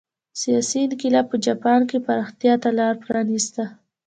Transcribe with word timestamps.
سیاسي 0.41 0.77
انقلاب 0.87 1.25
په 1.31 1.37
جاپان 1.45 1.79
کې 1.89 1.97
پراختیا 2.05 2.53
ته 2.63 2.69
لار 2.77 2.95
پرانېسته. 3.05 3.63